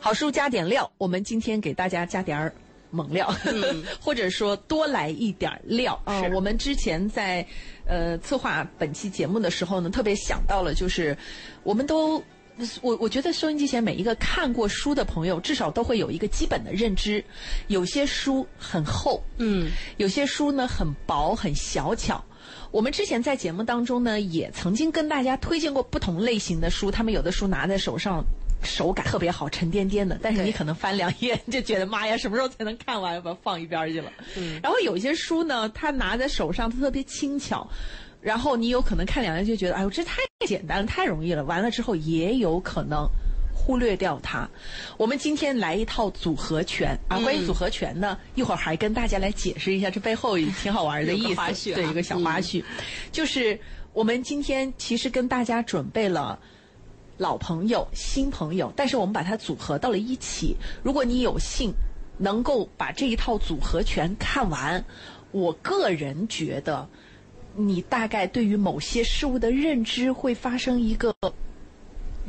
[0.00, 2.52] 好书加点料，我们今天给大家加点儿
[2.90, 3.32] 猛料，
[4.00, 7.46] 或者说多来一点儿料啊、是我们之前在
[7.86, 11.16] 呃策划本期节目的时候呢，特别想到了，就是
[11.62, 12.22] 我们都。
[12.82, 17.24] 我我觉得收音机前每一个看过书的朋友，至少都会有一个基本的认知。
[17.68, 22.22] 有些书很厚，嗯，有些书呢很薄很小巧。
[22.70, 28.22] 我们之前在节目当中呢，也曾经跟大家推荐过不同类型的书，他们有的书拿在手上。
[28.62, 33.20] 手感特别好，沉甸甸的，但是你可能翻两页就觉得妈呀，什么时候才能看完？
[33.22, 34.12] 把它放一边去了。
[34.36, 37.66] 嗯，然后有一些书呢，它拿在手上它特别轻巧，
[38.20, 41.42] 然后你有可能看两页就觉得，哎呦，这太简单了，太容易了。
[41.44, 43.08] 完了之后也有可能
[43.54, 44.48] 忽略掉它。
[44.96, 52.62] 我们今天来一套组合拳啊，关于组合拳呢，一会儿还跟大家来解释一下这背后也挺好玩的意思，花絮啊对，一个小花絮，
[53.10, 53.58] 就是
[53.94, 56.38] 我们今天其实跟大家准备了。
[57.20, 60.56] 老朋友、新朋友，但是我们把它组合到了一起。
[60.82, 61.70] 如果你有幸
[62.16, 64.82] 能够把这一套组合拳看完，
[65.30, 66.88] 我个人觉得，
[67.54, 71.14] 你大概对于某些事物的认知会发生一个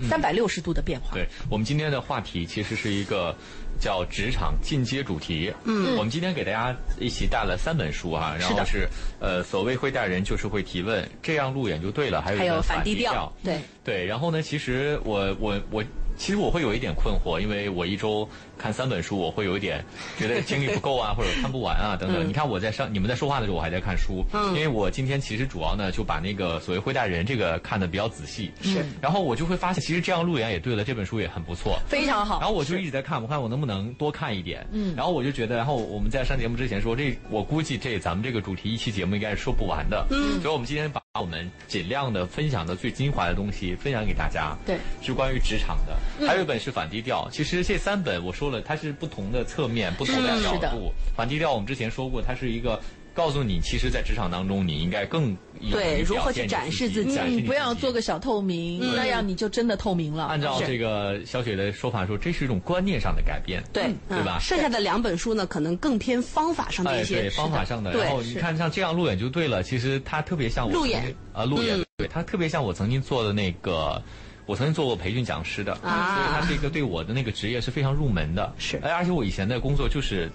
[0.09, 1.13] 三百六十度的变化。
[1.13, 3.35] 对我们今天的话题其实是一个
[3.79, 5.53] 叫职场进阶主题。
[5.63, 8.87] 嗯，我们今天给大家一起带了三本书哈，然后是
[9.19, 15.83] 呃，所谓会带人就是会提问，这样路演就对了，还有还有反低调低调，对对，然后呢，其实我我我。
[16.17, 18.29] 其实我会有一点困惑，因为我一周
[18.61, 19.83] 看三本书，我会有一点
[20.19, 22.27] 觉得精力不够啊， 或者看不完啊等等。
[22.27, 32.39] 你看我在上你们在说话的时候，我还在看书，因为我今天其实主要呢就把那个所谓灰大人这个看的比较仔细，是，然后我就会发现，其实这样路演也对了，这本书也很不错， 非常好。
[32.39, 34.65] 然后我就一直在看，我看我能不能多看一点。
[34.71, 40.05] 嗯，然后我就觉得，然后我们在上节目之前说，这我估计这咱们这个主题一期节目应该是说不完的。
[40.11, 44.55] 嗯，所以我们今天把我们尽量的分享的最精华的东西分享给大家。
[44.65, 47.27] 对，是关于职场的，还有一本是反低调。
[47.31, 50.91] 其实这三本我说了，它是不同的侧面、不同的角度。
[51.15, 52.79] 反低调我们之前说过，它是一个。
[53.13, 55.35] 告诉你，其实，在职场当中，你应该更
[55.69, 60.23] 对如何去展示自己不要做个小透明，那样你就真的透明了。
[60.27, 67.91] 按照这个小雪的说法说，这是一种观念上的改变，对，对吧嗯剩下的两本书呢，可能更偏方法上的哎，一些对方法上的。
[67.91, 69.61] 然后你看，像这样路演就对了。
[69.61, 74.01] 其实它特别像我路演啊，路演嗯对它特别像我曾经做的那个。
[74.45, 78.53] 我曾经做过培训讲师的，啊所以它是一个对我的那个职业是非常入门的。
[78.57, 80.29] 是哎而且我以前的工作就是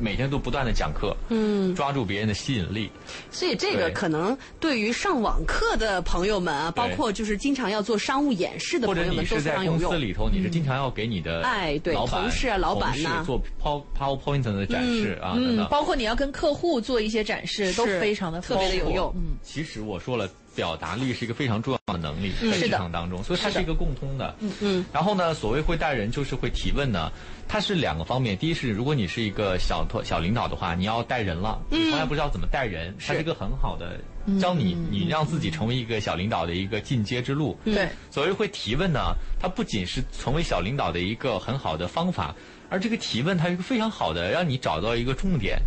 [0.00, 2.88] 每天都不断的讲课，嗯，抓住别人的吸引力。
[3.32, 10.00] 所以这个可能对于上网课的朋友们啊，包括就是经常要做商务演示的朋友们都是在公司非常有用。
[10.00, 19.12] 里头，你是经常要给你的哎对老、同事啊老板呐做 Power PowerPoint 的展示啊嗯，包括你要跟客户做一些展示，都非常的特别的有用。
[19.16, 24.34] 嗯，其实我说了，表达力是一个非常重要的能力，在职场当中，所以它是一个共通的。
[24.40, 24.86] 嗯嗯。
[24.92, 27.10] 然后呢，所谓会带人，就是会提问呢，
[27.46, 28.36] 它是两个方面。
[28.36, 34.00] 第一是，如果你是一个小头小领导的话，你要带人了，你从来不知道怎么带人，它是一个很好的
[34.40, 37.58] 教你，你让自己成为一个小领导的一个进阶之路。
[37.64, 42.34] 对，所谓会提问呢，它不仅是成为小领导的一个很好的方法，
[42.68, 45.60] 而这个提问它是一个非常好的让你找到一个重点。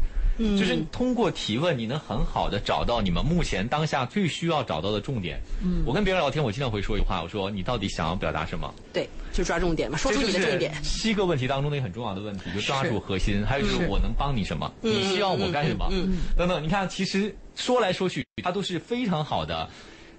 [0.44, 5.40] 嗯就是通过提问，你能很好的找到你们目前当下最需要找到的重点。
[5.64, 8.74] 嗯，我跟别人聊天，我经常会说一句话，我说你到底想要表达什么？
[8.92, 13.46] 对，就抓重点嘛，说出你的重点七个问题当中的一个很重要的问题，就抓住核心。
[13.46, 14.72] 还有就是是我能帮你什么？
[14.82, 15.88] 你希望我干什么？
[16.36, 19.70] 等等，你看，其实说来说去，它都是非常好的，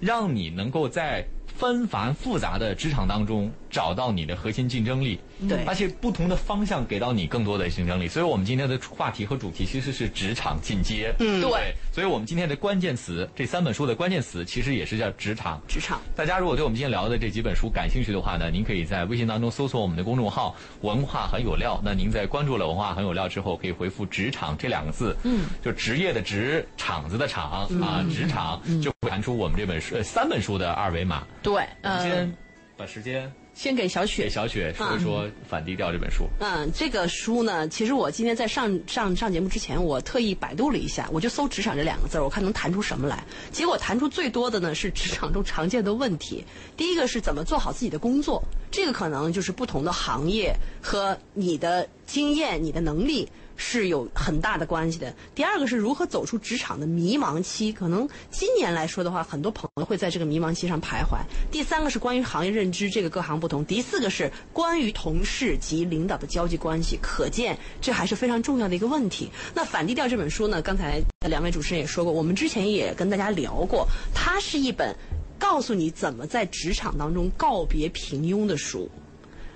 [0.00, 5.18] 让你能够在纷繁复杂的职场当中找到你的核心竞争力。
[5.48, 8.06] 对而且不同的方向给到你更多的竞争力。
[8.06, 11.12] 所以我们今天的话题和主题其实是职场进阶。
[11.18, 11.74] 嗯，对。
[11.90, 15.60] 所以我们今天的关键词，这三本书的关键词其实也是叫职场。
[15.66, 21.80] 职场大家如果对我们今天聊的这几本书感兴趣的话呢，您可以在微信当中搜索我们的公众号“文化很有料”。
[21.82, 31.26] 那您在关注了“文化很有料”之后，可以回复“职场”这两个字，嗯，就职业的职，场子的场、啊，职场就会弹出我们这本书、呃、三本书的二维码。
[31.42, 31.58] 对，我
[31.88, 32.36] 们呃，先
[32.76, 36.26] 把时间先给小给雪，小雪说一说《反低调》这本书。
[36.40, 43.24] 嗯，这个书呢，其实我今天在上上上节目之前，我特意百度了一下，我就搜“职场”这两个字儿，我看能弹出什么来。
[43.50, 46.44] 结果弹出最多的呢是职场中常见的问题。
[46.76, 53.28] 第一个是怎么做好自己的工作，这个可能就是不同的行业和你的经验、你的能力。
[53.64, 55.14] 是有很大的关系的。
[55.36, 61.18] 第二个是如何走出职场的迷茫期，可能今年来说的话，很多朋友会在这个迷茫期上徘徊。
[61.52, 63.64] 第三个是关于行业认知，这个各行不同。
[63.64, 69.30] 第四个是关于同事及领导的交际关系，可见这还是非常重要的一个问题。
[69.54, 74.94] 那《反低调》这本书呢，刚才两位主持人也说过，我们之前也跟大家聊过，它是一本
[75.38, 78.90] 告诉你怎么在职场当中告别平庸的书。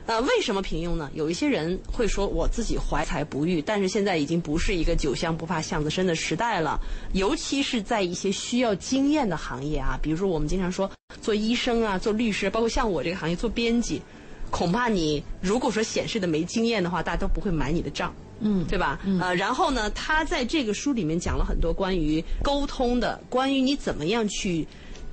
[0.07, 1.11] 呃，为什么平庸呢？
[1.15, 6.81] 有一些人会说我自己怀才不遇，但是现在已经不是一个酒香不怕巷子深的时代了。
[7.13, 10.89] 尤其是在一些需要经验的行业啊，比如说我们经常说
[11.21, 14.01] 做医生啊、做律师，包括像我这个行业做编辑，
[14.51, 18.15] 恐怕你如果说显示的没经验的话，大家都不会买你的账。
[18.39, 19.01] 嗯，对吧？
[19.21, 24.65] 呃，然后呢，他在这个书里面讲了很多关于沟通的，关于你怎么样去。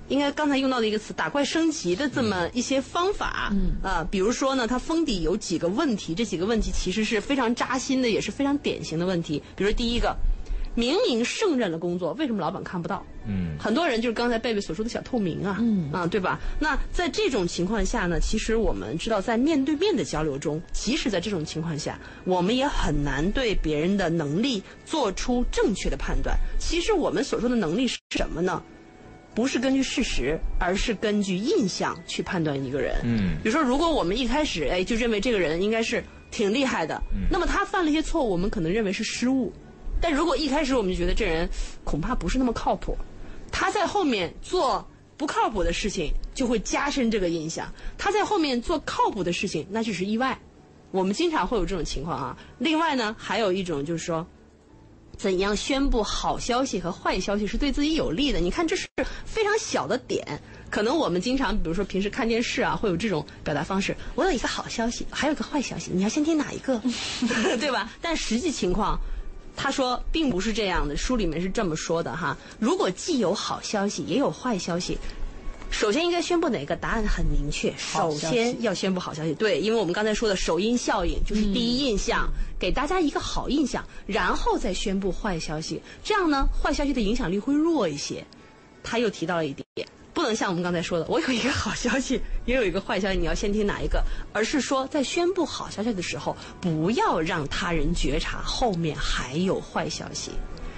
[0.10, 9.42] 应该刚才用到的一个词“打怪升级”的这么一些方法，嗯啊，比如说呢，它封底有几个问题，这几个问题其实是非常扎心的，也是非常典型的问题。
[9.56, 10.16] 比如第一个，
[10.76, 13.06] 明明胜任了工作，为什么老板看不到？
[13.26, 16.38] 嗯，很多人就是刚才贝贝所说的小透明啊，嗯啊，对吧？
[16.60, 26.38] 那在这种情况下呢，其实我们知道，在面对面的交流中，即使在这种情况下，我们也很难对别人的能力做出正确的判断。
[26.60, 28.62] 其实我们所说的能力是什么呢？
[29.36, 33.02] 不是根据事实，而是根据印象去判断一个人。
[33.04, 39.52] 嗯，比如说，如果我们一开始哎就认为这个人应该是挺厉害的，嗯，那么他犯了一些错误，我们可能认为是失误。
[40.00, 41.50] 但如果一开始我们就觉得这人
[41.84, 42.96] 恐怕不是那么靠谱，
[43.52, 44.88] 他在后面做
[45.18, 47.66] 不靠谱的事情，就会加深这个印象；
[47.98, 50.38] 他在后面做靠谱的事情，那就是意外。
[50.92, 52.38] 我们经常会有这种情况啊。
[52.60, 54.28] 另外呢，还有一种就是说。
[55.18, 58.40] 怎样宣布好消息和坏消息是对自己有利的？
[58.40, 58.88] 你看，这是
[59.26, 60.42] 非常小的点。
[60.70, 63.96] 可能我们经常，比如说平时看电视啊，会有这种表达方式。
[64.16, 66.82] 我有一个好消息，还有一个坏消息，你要先听哪一个？
[67.60, 67.92] 对吧？
[68.02, 69.00] 但实际情况，
[69.56, 70.98] 他说并不是这样的。
[70.98, 74.98] 书里面是这么说的哈：如果既有好消息，也有坏消息。
[75.74, 76.76] 首先应该宣布哪个？
[76.76, 79.34] 答案很明确，首先要宣布好消息。
[79.34, 82.30] 对，因为我们刚才说的首因效应就是第一印象，
[82.60, 85.82] 给大家一个好印象，然后再宣布坏消息。
[86.04, 88.24] 这样呢，坏消息的影响力会弱一些。
[88.84, 94.04] 他又提到了一点，不能像我们刚才说的，我有一个好消息，也有一个坏消息，你要先听哪一个？
[94.32, 100.32] 而是说，在宣布好消息的时候，不要让他人觉察后面还有坏消息。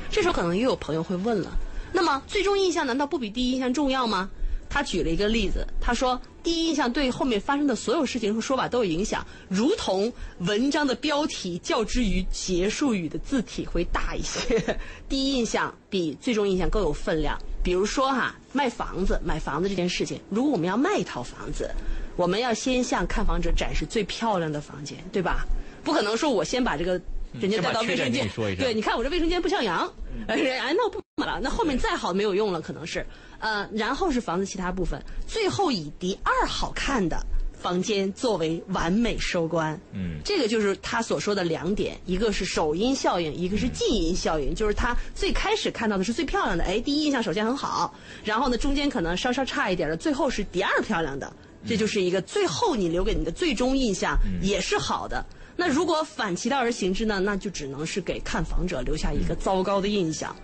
[0.09, 1.51] 这时候可能又有朋友会问了：
[1.91, 4.29] 那么最终印象难道不比第一印象重要吗？
[4.69, 14.77] 他举了一个例子，他说：“第一印象对后面发生的所有事情和说法都有影响，如同文章的标题较之于结束语的字体会大一些。
[15.07, 17.37] 第一印象比最终印象更有分量。
[17.63, 21.69] 比如说哈，卖房子、买房子这件事情，如果我们要卖一套房子，
[22.15, 25.45] 我们要先向看房者展示最漂亮的房间，对吧？
[25.83, 26.99] 不可能说我先把这个
[27.39, 29.91] 人家带到卫生间，对，你看我这卫生间不像样，
[30.27, 33.05] 哎，那不买了，那后面再好没有用了，可能是。”
[33.37, 37.21] 呃，然后是房子其他部分，最后以第二好看的
[37.53, 39.79] 房间作为完美收官。
[39.91, 44.55] 嗯，这个就是他所说的两点，一个是首因效应，一个是近因效应。
[44.55, 47.93] 就是他最开始看到的是最漂亮的，哎，第一印象首先很好，
[48.23, 51.31] 然后呢，中间可能稍稍差一点的，最后是第二漂亮的，
[51.67, 55.23] 这就是一个最后你留给你的最终印象也是好的。
[55.55, 60.35] 那如果反其道而行之呢，那就只能是给看房者留下一个糟糕的印象。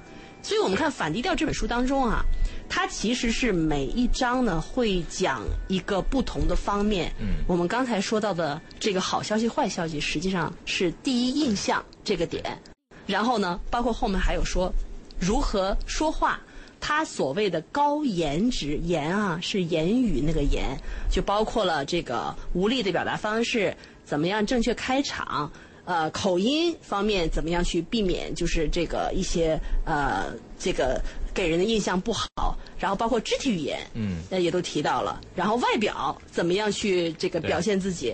[0.44, 2.24] 所以我们看《反低调》这本书当中啊，
[2.68, 7.14] 它其实是每一章呢会讲一个不同的方面。
[7.20, 12.60] 嗯，我们刚才说到的这个好消息、坏消息，实际上是第一印象这个点。
[13.06, 14.74] 然后呢，包括后面还有说
[15.20, 16.40] 如何说话，
[16.80, 20.76] 他所谓的高颜值，言啊是言语那个言，
[21.12, 23.76] 就包括了这个无力的表达方式，
[24.12, 25.50] 怎么样正确开场。
[25.86, 28.36] 呃，口音方面怎么样去避免？
[28.36, 30.26] 就是这个一些呃，
[30.60, 31.02] 这个
[31.34, 32.28] 给人的印象不好。
[32.78, 35.22] 然后包括肢体语言，嗯，那也都提到了。
[35.34, 38.14] 然后外表怎么样去这个表现自己？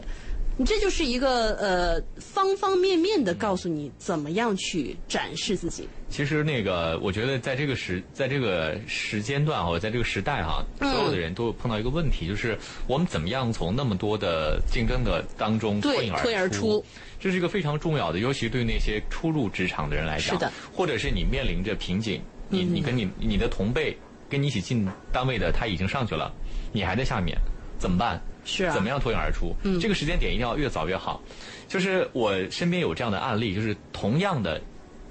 [0.60, 5.88] 你这就是一个呃，方方面面的告诉你怎么样去展示自己。
[6.10, 16.84] 其实那个，我觉得在这个时，在这个时间段或者在这个时代哈，所有的人都碰到一个问题，就是我们怎么样从那么多的竞争的当中脱颖而出。
[17.20, 23.96] 这是一个非常重要的，尤其对那些初入职场的人来讲，是的，或者是你面临着瓶颈，你你跟你你的同辈
[24.28, 26.34] 跟你一起进单位的他已经上去了，
[26.72, 27.38] 你还在下面，
[27.78, 28.20] 怎么办？
[28.48, 29.54] 是啊，怎么样脱颖而出？
[29.63, 31.22] 嗯，这个时间点一定要越早越好。
[31.68, 34.60] 就是我身边有这样的案例，就是同样的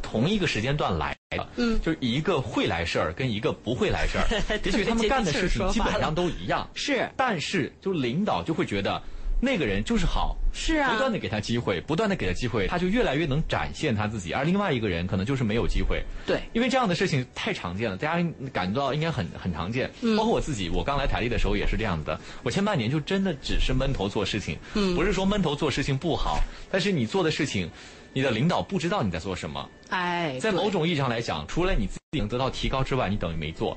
[0.03, 4.27] 同一个时间段来的，嗯，就是一个会来事儿跟一个不会来事儿，
[4.65, 9.01] 也许他们干的事情基本上都一样，是，但是就领导就会觉得。
[9.39, 14.33] 那个人就是好，是啊，不断的给他机会，不断的给他机会，他就越来越能展现他自己。
[14.33, 19.91] 而另外一个人可能就是没有机会，对，因为这样的事情太常见了，大家感觉到应该很很常见。
[20.17, 22.19] 包括我自己，我刚来台历的时候也是这样子的。
[22.43, 26.41] 我前半年就真的只是闷头做事情，嗯，不是说闷头做事情不好，
[26.71, 27.71] 但是你做的事情，
[28.15, 29.69] 你的领导不知道你在做什么。
[29.91, 33.77] 哎，在某种意义上来讲，除了你自己能得到提高之外，你等于没做。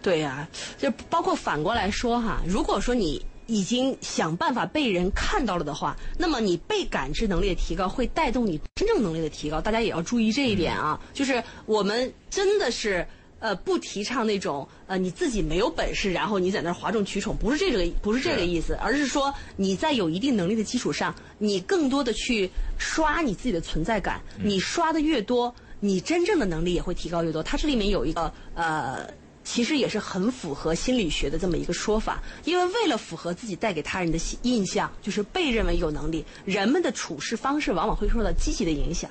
[0.00, 0.46] 对呀，
[0.78, 3.20] 就包括反过来说哈，如果说你。
[3.46, 9.60] 已经想办法被人看到了的话，那么你被感知能力的提高会带动你真正能力的提高。
[9.60, 13.06] 大家也要注意这一点啊，就是我们真的是。
[13.42, 27.42] 呃，不提倡那种呃你自己没有本事，然后你在那儿哗众取宠，不是这个，不是这个意思，而是说你在有一定能力的基础上，你更多的去刷你自己的存在感，你刷的越多，你真正的能力也会提高越多。
[27.42, 29.12] 它这里面有一个呃，
[29.52, 39.10] 其实也是很符合心理学的这么一个说法，因为为了符合自己带给他人的印象，就是被认为有能力，人们的处事方式往往会受到积极的影响，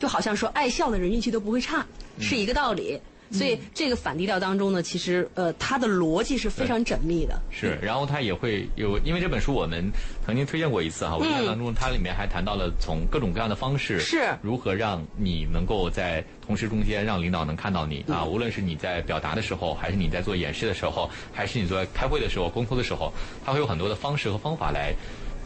[0.00, 1.86] 就好像说爱笑的人运气都不会差，
[2.18, 3.00] 是一个道理。
[3.30, 7.40] 所以这个反低调当中呢，其实呃，它的逻辑是非常缜密的。
[7.50, 9.90] 是，然后它也会有，因为这本书我们
[10.24, 23.12] 曾经推荐过一次哈，我印象当中它里面还谈到了从各种各样的方式是如何让你能够在同事中间让领导能看到你啊，无论是你在表达的时候，还是你在做演示的时候，还是你在开会的时候、沟通的时候，
[23.44, 24.94] 它会有很多的方式和方法来。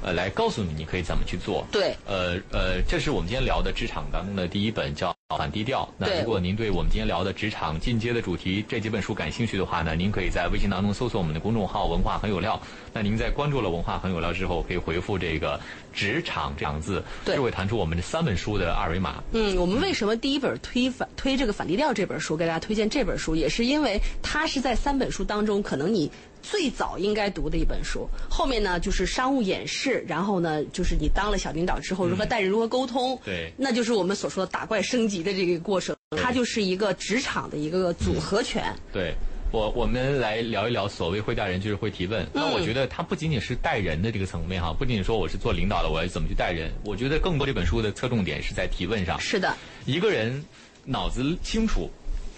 [0.02, 1.62] 呃，来告诉你你可以怎么去做。
[1.70, 1.94] 对。
[2.06, 5.88] 呃呃，这是我们今天聊的职场当中的第一本，叫《反低调》。
[5.96, 12.60] 那如果您对我们今天聊的职场进阶的主题这几本书感兴趣的话呢，您可以在微信当中搜索我们的公众号“文化很有料”。
[12.92, 15.58] 那您在关注了“文化很有料”之后，可以回复这个
[15.94, 19.22] “职场”这两字，就会弹出我们这三本书的二维码。
[19.32, 26.10] 嗯，我们为什么第一本推反推这个《反低调》这本书，给大家推荐这本书，也是因为它是在三本书当中，可能你。
[26.42, 38.74] 最早应该读的一本书，后面呢就是商务演示，然后呢就是你当了小领导之后如何待人、如何沟通，对，那就是我们所说的打怪升级的这个过程，它就是一个职场的一个组合拳。
[38.92, 39.14] 对，
[39.52, 42.26] 我我们来聊一聊所谓会带人就是会提问。
[42.32, 49.18] 那我觉得它不仅仅是带人的这个层面哈，不仅仅说我是做领导的，我要怎么去带人，我觉得更多这本书的侧重点是在提问上。
[49.20, 49.54] 是的，
[49.86, 50.44] 一个人
[50.84, 51.90] 脑子清楚。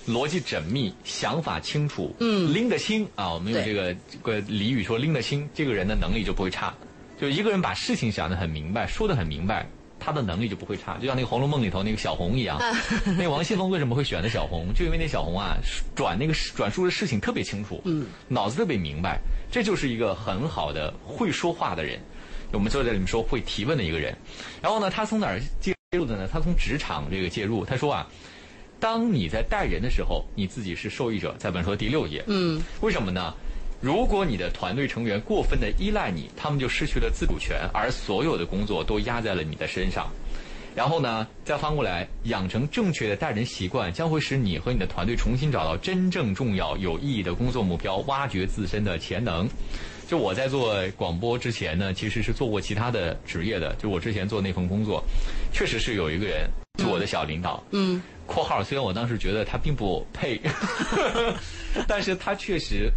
[0.09, 3.32] 逻辑缜密，想法清楚，嗯，拎得清啊！
[3.32, 6.75] 我们用这个这个俚语说拎得清，这个人的能力就不会差。
[7.21, 9.64] 就一个人把事情想得很明白，说得很明白，
[10.00, 10.99] 他的能力就不会差。
[10.99, 12.61] 就像那个《红楼梦》里头那个小红一样，
[13.16, 14.66] 那王熙凤为什么会选择小红？
[14.75, 15.56] 就因为那小红啊，
[15.94, 19.21] 转那个转述的事情特别清楚，嗯，脑子特别明白，
[19.52, 22.00] 这就是一个很好的会说话的人。
[22.50, 24.16] 我们就在里面说会提问的一个人。
[24.61, 26.28] 然后呢，他从哪儿介入的呢？
[26.30, 27.64] 他从职场这个介入。
[27.64, 28.06] 他说啊。
[28.82, 32.20] 当你在带人的时候，你自己是受益者，在本书的第六页。
[32.26, 33.32] 嗯，为什么呢？
[33.80, 40.10] 如果你的团队成员过分的依赖你，他们就失去了自主权，而所有的工作都压在了你的身上。
[40.74, 49.48] 然后呢，再翻过来，养成正确的带人习惯，将会使你和你的团队重新找到真正重要、有意义的工作目标，挖掘自身的潜能。
[50.08, 53.72] 就我在做广播之前呢，其实是做过其他的职业的。
[53.76, 55.04] 就我之前做那份工作，
[55.52, 56.50] 确实是有一个人
[56.82, 57.62] 是我的小领导。
[57.70, 58.02] 嗯。
[58.24, 60.40] 括号，虽然我当时觉得他并不配，
[61.88, 62.90] 但是他确实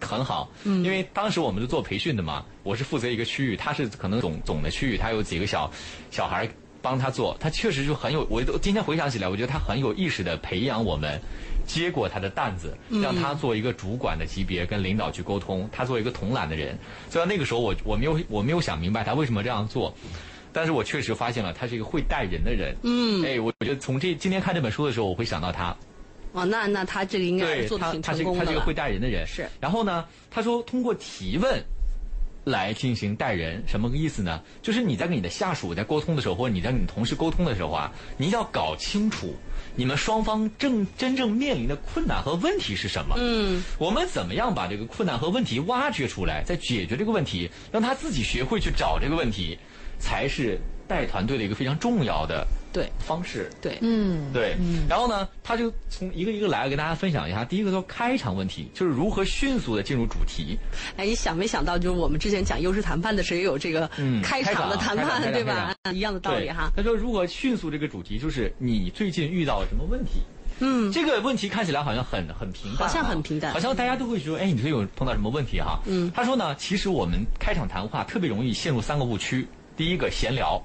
[0.00, 0.50] 很好。
[0.64, 5.70] 嗯，因为当时我们是做培训的嘛，我是负责一个区域，他是可能总总的区域，他有几个小
[6.10, 6.48] 小孩
[6.82, 8.26] 帮他做，他确实就很有。
[8.28, 11.18] 我都今天回想起来，我觉得他很有意识的培养我们，
[11.64, 15.66] 接过他的担子，让他做一个主管的级别，跟领导去沟通。
[15.72, 16.76] 他做一个统揽的人，
[17.08, 19.94] 虽然那个时候我我没有我没有想明白他为什么这样做。
[20.54, 22.74] 但是我确实发现了，他是一个会带人的人。
[22.84, 25.76] 嗯，哎，我我觉得从这今天看这本书的时候，我会想到他。
[26.32, 29.26] 哦，那那他这个应该做的挺成功的他是一个会带人的人。
[29.26, 29.48] 是。
[29.60, 31.62] 然后呢，他说通过提问
[32.44, 34.40] 来进行带人，什么个意思呢？
[34.62, 39.34] 就是你在跟你的下属在沟通的时候，或者你在跟你同事沟通的时候啊，你要搞清楚
[39.76, 43.16] 你们双方正真正面临的困难和问题是什么。
[43.18, 43.62] 嗯。
[43.78, 49.58] 我们怎么样把这个困难和问题挖掘出来，再解决这个问题，让他自己学会去找这个问题。
[49.98, 54.56] 才是带团队的一个非常重要的对方式，对，嗯，对，
[54.88, 57.44] 然后呢，他就从一个一个来，跟大家分享一下。
[57.44, 60.58] 第一个说开场问题，就是如何迅速的进入主题。
[60.96, 63.88] 哎，你想没想到，就是我们之前讲优势谈判的时候，也有这个
[64.22, 65.74] 开场的谈判，对吧？
[65.92, 66.72] 一样的道理哈。
[66.76, 70.20] 他说，如何迅速这个主题，就是你最近遇到了什么问题？
[70.60, 75.80] 嗯，这个问题看起来好像很很平淡，好像很平淡，好像大家都会说，哎，你最近有碰到什么问题哈？
[75.86, 79.46] 嗯，他说呢，其实我们开场谈话特别容易陷入三个误区。
[79.76, 80.62] 第一个闲聊，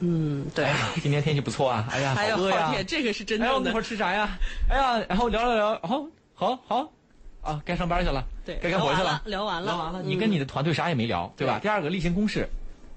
[0.00, 0.66] 嗯，对，
[1.02, 3.46] 今天天气不错啊，哎呀， 好饿呀，这个是真的。
[3.46, 4.38] 哎，我们一会儿吃啥呀？
[4.68, 6.92] 哎呀，然后聊了聊，好，好，好，
[7.40, 11.58] 啊，该上班去了，对，该干活去了，聊完了，聊完了，你跟你的团队啥也没聊，对吧？
[11.58, 12.48] 第二个例行公事，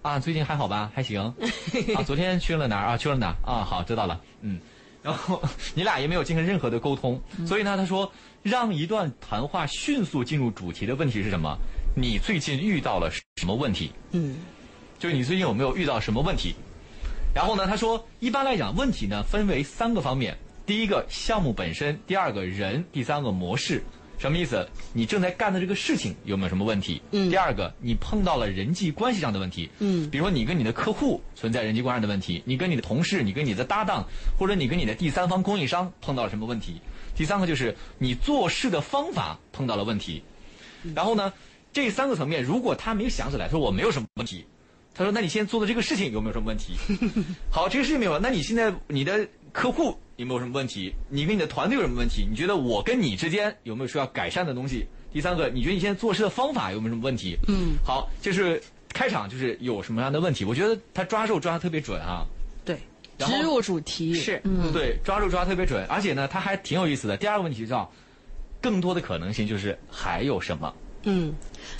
[0.01, 0.91] 啊，最近还好吧？
[0.93, 1.33] 还行，
[1.95, 2.97] 啊，昨天去了哪儿啊？
[2.97, 3.63] 去了哪儿啊？
[3.63, 4.59] 好，知道了，嗯，
[5.01, 5.41] 然后
[5.73, 8.11] 你俩也没有进行任何的沟通，所以呢，他说，
[8.43, 11.57] 让一段谈话迅速进入主题的问题是什么？
[11.95, 13.93] 你最近遇到了什么问题？
[14.11, 14.35] 嗯。
[14.99, 16.55] 就是你最近有没有遇到什么问题？
[17.33, 23.83] 然后呢，他说，一般来讲，问题呢分为三个方面：第一个项目本身，第二个人，第三个模式。
[24.17, 24.67] 什么意思？
[24.93, 26.99] 你正在干的这个事情有没有什么问题？
[27.11, 27.29] 嗯。
[27.29, 29.69] 第二个，你碰到了人际关系上的问题。
[29.77, 30.09] 嗯。
[30.09, 34.03] 比如说你跟你的客户存在人际关系的问题，你跟你的同事，你跟你的搭档，
[34.35, 36.81] 或者你跟你的第三方供应商碰到了什么问题？
[37.15, 40.23] 第三个就是你做事的方法碰到了问题。
[40.95, 41.31] 然后呢，
[41.71, 44.43] 这三个层面，如果他没有想起来，说我没有什么问题，
[44.97, 46.73] 他说那你现在做的这个事情有没有什么问题？
[47.51, 49.97] 好，这个事情没有，那你现在你的客户。
[50.17, 50.91] 有没有什么问题？
[51.09, 52.25] 你跟你的团队有什么问题？
[52.27, 54.87] 你觉得我跟你之间有没有需要改善的东西？
[55.13, 57.37] 第三个，你觉得你现在做事的方法有没有什么问题？
[57.47, 60.43] 嗯，好，就是开场就是有什么样的问题？
[60.43, 62.25] 我觉得他抓肉抓的特别准啊。
[62.65, 62.79] 对，
[63.19, 67.15] 植入主题是，嗯，对，抓住抓的特别准，而且呢，他还挺有意思的。
[67.15, 67.87] 第二个问题叫，
[68.59, 70.73] 更多的可能性就是还有什么？
[71.07, 71.33] 嗯，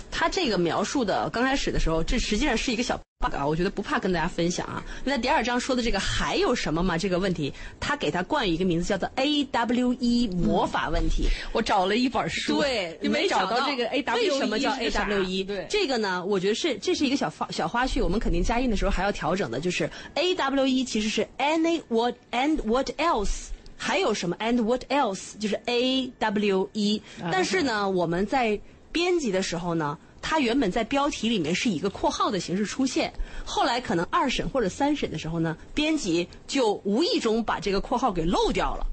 [0.10, 3.00] 他这个描述的刚开始的时候，这实际上是一个小。
[3.20, 4.84] bug 啊，我觉得不怕跟大家分享啊。
[5.04, 6.96] 那第二章说的这个还有什么吗？
[6.96, 11.28] 这个问题，他给他冠以一个名字，叫做 A W E 魔法问题。
[11.52, 15.44] 我找了一本书，对，没找到这个 A W E 为什么叫 A W E？
[15.44, 19.60] 对，这个呢，我觉得是这是一个小花小花絮，我们肯定加印的时候还要调整的。
[19.60, 23.48] 就是 A W E 其实是 Any What and What Else？
[23.76, 25.40] 还有什么 And What Else？
[25.40, 27.02] 就是 A W E。
[27.32, 28.60] 但是呢，我们在
[28.92, 29.98] 编辑的时候呢。
[30.20, 33.14] 它原本在标题里面是以一个括号的形式出现，
[33.46, 38.86] 后来可能二审或者三审的时候呢，编辑就无意中把这个括号给漏掉了。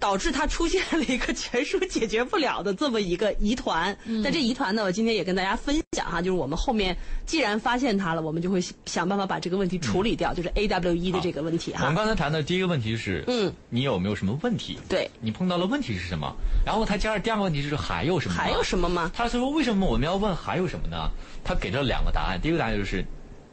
[0.00, 3.96] 导致它出现了一个全书解决不了的这么一个疑团。
[4.04, 11.80] 那这疑团呢，我今天也跟大家分享哈，就是我们后面既然发现它了，我们就会想办法把这个问题处理掉，就是 A W E 的这个问题哈。
[11.82, 14.78] 我们刚才谈的第一个问题是，嗯，你有没有什么问题？
[14.88, 16.34] 对，你碰到了问题是什么？
[16.64, 18.34] 然后他加上第二个问题就是还有什么？
[18.34, 19.12] 还有什么吗？
[19.14, 21.10] 他说为什么我们要问还有什么呢？
[21.44, 23.04] 他给了两个答案，第一个答案就是。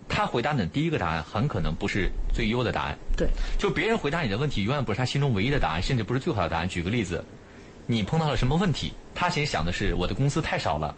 [0.09, 2.97] 他回答你的第一个答案很可能不是最优的答案。
[3.15, 6.67] 对，就别人回答你的问题永远不是他心中唯一的答案，甚至不是最好的答案。
[6.67, 7.23] 举个例子，
[7.85, 8.93] 你碰到了什么问题？
[9.13, 10.95] 他其实想的是我的工资太少了，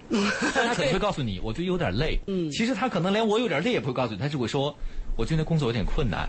[0.54, 2.20] 但 他可能会告诉你我最近有点累。
[2.28, 4.76] 嗯， 其实他可能连我有点累也不会告诉你，他只会说
[5.16, 6.28] 我最近工作有点困难。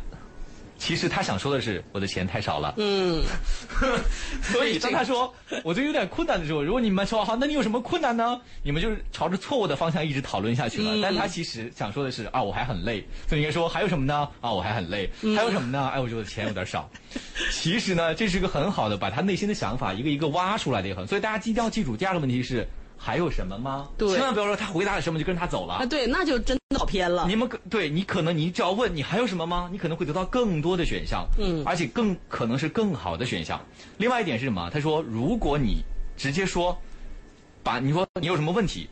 [0.80, 2.74] 其实他想说的是我的钱太少了。
[2.78, 3.22] 嗯，
[4.42, 8.40] 所以当他说我这有点困难的时候，如果你们说好，那你有什么困难呢？
[8.64, 10.98] 你们就是朝着错误的方向一直讨论下去了。
[11.02, 13.06] 但他其实想说的是啊，我还很累。
[13.28, 14.26] 所以应该说还有什么呢？
[14.40, 15.08] 啊，我还很累。
[15.36, 15.90] 还有什么呢？
[15.94, 16.90] 哎，我觉得钱有点少。
[17.52, 21.06] 其实呢，这是一个很好的把他内心的想法一个一个挖出来的一个。
[21.06, 22.66] 所以大家一定要记住，第二个问题是。
[23.02, 23.88] 还有什么吗？
[23.96, 25.86] 对，千万不要说他回答了什么就跟着他走了啊！
[25.86, 27.26] 对，那就真的跑偏了。
[27.26, 29.70] 你们可对你可能你只要问你还有什么吗？
[29.72, 33.58] 你可能会得到更多的选项，嗯，而且更可能是更好的选项。
[33.96, 34.68] 另外一点是什么？
[34.70, 35.82] 他说，如果你
[36.14, 36.76] 直接说，
[37.62, 38.86] 把你说你有什么问题。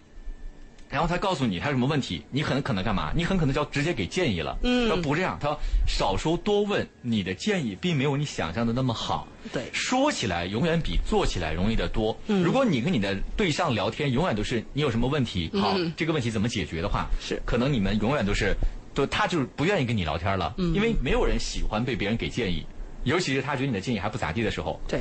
[0.90, 3.12] 然后他告诉你他有什么问题，你很可能干嘛？
[3.14, 4.56] 你很可能就要直接给建议了。
[4.62, 9.28] 嗯，他不这样，他少说多问，你的建议并没有你想象的那么好。
[9.52, 12.18] 对，说起来永远比做起来容易得多。
[12.26, 18.54] 嗯，如果你跟你的对象聊天，永远都是你有什么问题，好，这个问题怎么解决的话，是可能你们永远都是，
[18.94, 20.54] 就他就是不愿意跟你聊天了。
[20.56, 22.64] 嗯，因为没有人喜欢被别人给建议，
[23.04, 24.80] 尤其是他觉得你的建议还不咋地的时候。
[24.88, 25.00] 对。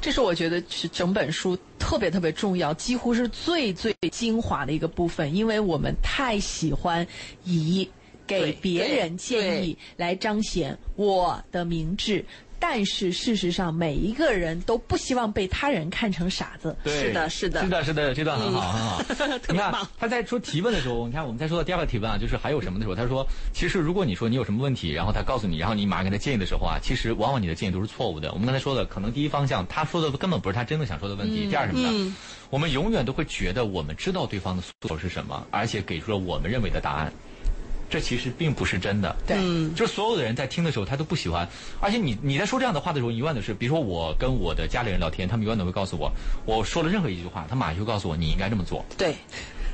[0.00, 7.06] 这是我觉得是整本书特别特别重要，几乎是最最精华的一个部分，因为我们太喜欢
[7.44, 7.88] 以
[8.26, 12.24] 给别人建议来彰显我的明智。
[12.60, 16.76] 但是事实上，每一个人都不希望被他人看成傻子。
[16.84, 18.70] 是的，是的，是的，是的，这段很好，
[19.08, 19.38] 很好。
[19.48, 28.30] 你看他在说提问的时候，你看我们在说到第二个提问啊，就是还有什么的时候，他说，其实如果你说你有什么问题，然后他告诉你，然后你马上给他建议的时候啊，其实往往你的建议都是错误的。
[28.32, 31.48] 我们刚才说的，可能第一方向他说的根本不是他真的想说的问题。
[31.48, 32.16] 第二什么呢？
[32.50, 37.12] 我们永远都会觉得我们知道对方的诉求是什么，而且给出了我们认为的答案。
[37.90, 39.36] 这其实并不是真的，对，
[39.74, 41.46] 就是所有的人在听的时候，他都不喜欢。
[41.80, 46.10] 而且你你在说这样的话的时候，一万的是，比如说我跟我的家里人聊天，他们永远都会告诉我，
[46.46, 48.84] 我说了任何一句话，他马上就告诉我你应该这么做。
[48.96, 49.16] 对，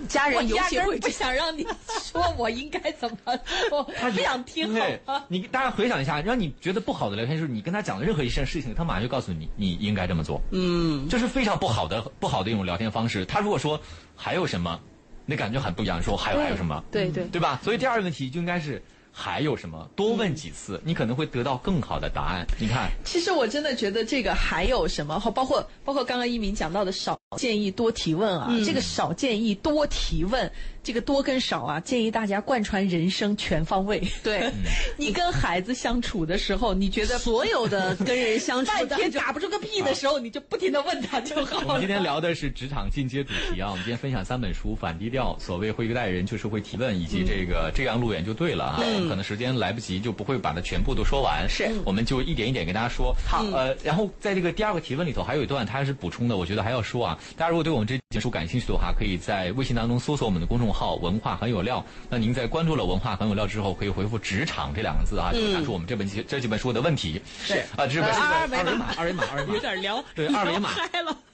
[0.08, 1.66] 家人压根儿不想让你
[2.02, 4.72] 说我应该怎么做，他不想听。
[4.72, 4.98] 对，
[5.28, 10.40] 你大家回想一下，让你觉得不好的聊天，就是你跟他讲的任何一件事情，他马上就告诉你你应该这么做。
[10.52, 13.26] 嗯，这是非常不好的不好的一种聊天方式。
[13.26, 13.78] 他如果说
[14.16, 14.80] 还有什么？
[15.26, 16.82] 那感觉很不一样，说还有还有什么？
[16.90, 17.60] 对对，对吧？
[17.62, 18.80] 所以第二个问题就应该是
[19.12, 19.90] 还有什么？
[19.96, 22.46] 多问几次，你可能会得到更好的答案。
[22.60, 25.18] 你看，其实我真的觉得这个还有什么？
[25.34, 30.50] 包括包括刚刚一鸣讲到的少建议多提问啊，这个少建议多提问。
[30.86, 34.00] 这个多跟少啊，建议大家贯穿人生全方位。
[34.22, 34.48] 对，
[34.96, 41.64] 你跟孩子相处的时候，你觉得所有的跟人相处， 半天打不出个屁的时候，你就不停的问他就好了。
[41.66, 48.80] 我们今天聊的是职场进阶主题啊，我们今天分享三本书：反低调、所谓会一个代人就是会提问，以及这个这样路远就对了啊。
[49.08, 51.44] 可能时间来不及，就不会把它全部都说完。
[51.48, 53.12] 是，我们就一点一点跟大家说。
[53.26, 57.18] 好，呃，然后在这个第二个提问里头，还有一段他还是补充的，我觉得还要说啊。
[57.36, 61.84] 大家如果对我们这本书感兴趣的话，可以在微信当中搜索我们的公众号“文化很有料”。
[62.08, 67.20] 那您在关注了“文化很有料”之后，可以回复“职场”这两个字啊，就看出我们这本这几本书的问题。
[67.42, 70.70] 是啊，这本书的二维码二维码，二维码，有点聊，对，二维码。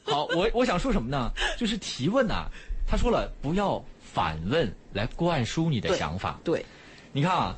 [0.05, 1.31] 好，我我想说什么呢？
[1.59, 2.46] 就是提问呐、
[2.87, 6.38] 他说了，不要反问来灌输你的想法。
[6.42, 6.64] 对，
[7.12, 7.55] 你看啊，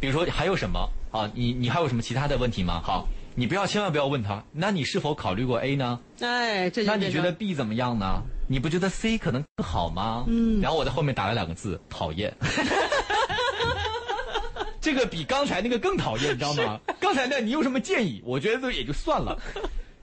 [0.00, 1.30] 比如说还有什么啊？
[1.34, 2.80] 你你还有什么其他的问题吗？
[2.82, 5.98] 好，你不要千万不要问他，那你是否考虑过 A 呢？
[6.20, 8.22] 哎，这那你觉得 B 怎么样呢？
[8.46, 10.24] 你不觉得 C 可能更好吗？
[10.28, 10.60] 嗯。
[10.60, 12.32] 然后我在后面打了两个字：讨厌。
[14.80, 16.78] 这个比刚才那个更讨厌，你知道吗？
[17.00, 18.22] 刚才那你有什么建议？
[18.24, 19.36] 我觉得也就算了，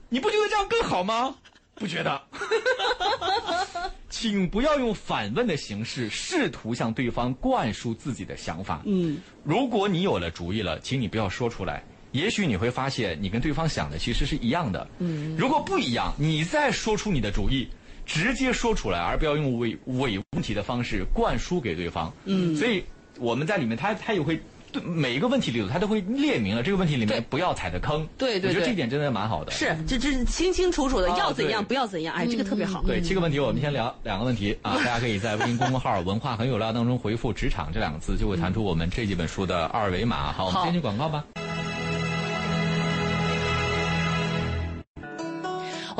[0.08, 1.34] 你不觉得这样更好吗？
[1.76, 2.20] 不觉得。
[4.10, 8.82] 请不要用反问的形式试图向对方灌输自己的想法。
[8.84, 11.82] 嗯，如果你有了主意了，请你不要说出来。
[12.12, 14.86] 也许你会发现，你跟对方想的其实是一样的。
[14.98, 17.66] 嗯，如果不一样，你再说出你的主意，
[18.06, 22.12] 直接说出来，而不要用伪伪问题的方式灌输给对方。
[22.24, 22.84] 嗯，所以
[23.18, 28.06] 我们在里面，他他也会对每一个问题里头，他都会列明了这个问题里面不要踩的坑。
[28.18, 29.52] 对对对我觉得这一点真的蛮好的。
[29.52, 32.82] 是这这清清楚楚的，啊要怎样对不要怎样，哎，这个特别好。
[32.82, 40.32] 对，七个问题我们先聊两个问题啊， 大家可以在微信公众号“文化很有料”当中回复“职场”这两个字，就会弹出我们这几本书的二维码。
[40.32, 41.24] 好，我们好先去广告吧。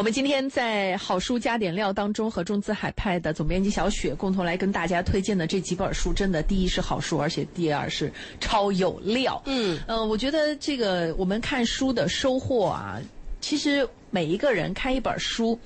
[0.03, 9.41] 我们今天在好书加点料当中和中资海派的总编辑小雪共同来跟大家推荐的这几本书，真的第一是好书，而且第二是超有料。
[9.47, 13.01] 嗯，呃，我觉得这个我们看书的收获啊，
[13.41, 15.57] 其实每一个人看一本书，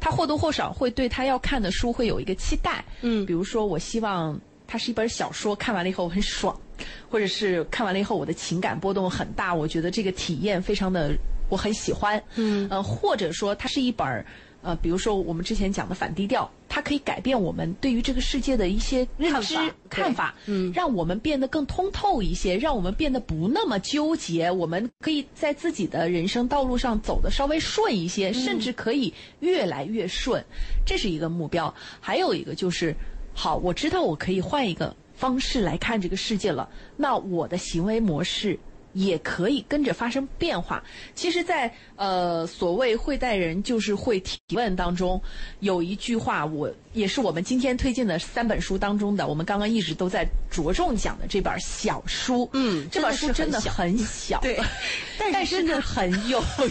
[0.00, 2.84] 他或多或少会对他要看的书会有一个期待。
[3.02, 6.60] 嗯比如说我希望它是一本小说，看完了以后我很爽，
[7.08, 11.16] 或者是看完了以后我的情感波动很大，我觉得这个体验非常的
[11.54, 12.20] 我很喜欢。
[12.34, 14.26] 嗯呃，或者说它是一本儿
[14.62, 30.42] 呃，比如说我们之前讲的反低调，它可以改变我们对于这个世界的一些认知看法看法，嗯让我们变得更通透一些，让我们变得不那么纠结，我们可以在自己的人生道路上走得稍微顺一些，甚至可以越来越顺，
[30.84, 31.72] 这是一个目标。
[32.00, 32.96] 还有一个就是，
[33.34, 38.58] 好，我知道我可以换一个方式来看这个世界了，那我的行为模式。
[38.94, 40.82] 也可以跟着发生变化。
[41.14, 45.20] 其实在，呃所谓会待人就是会提问当中，
[45.60, 52.48] 有一句话我也是我们今天推荐的三本书当中的，我们刚刚一直都在着重讲的这本小书。
[52.52, 54.58] 嗯这本书真的很很小，对
[55.18, 56.70] 但是但是真的很有用。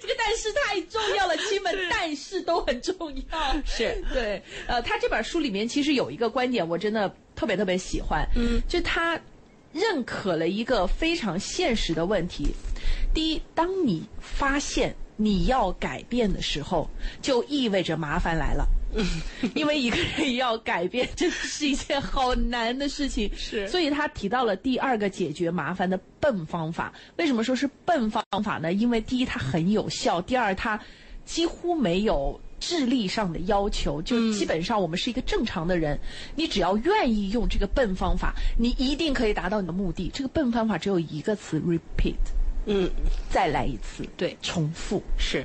[0.00, 2.94] 这个但是太重要了，亲们， 但是都很重
[3.30, 3.62] 要。
[3.64, 9.18] 是对，呃，他这本书里面其实有一个观点，我真的特别特别喜欢，嗯，就他
[9.72, 12.48] 认可了一个非常现实的问题。
[13.14, 16.88] 第一，当你发现你要改变的时候，
[17.20, 18.66] 就意味着麻烦来了。
[19.54, 23.30] 因为一个人要改变，真的是一件好难的事情。
[23.36, 26.90] 是所以他提到了第二个解决麻烦的笨方法。
[27.16, 28.72] 为什么说是笨方法呢？
[28.72, 30.80] 因为第一，它很有效；第二，它
[31.26, 35.98] 几乎没有智力上的要求，就基本上我们是一个正常的人，
[36.34, 40.10] 你只要愿意用这个笨方法，你一定可以达到你的目的。
[40.12, 42.14] 这个笨方法只有一个词：repeat，
[42.66, 42.90] 嗯，
[43.30, 45.02] 再来一次，对重复。
[45.16, 45.44] 是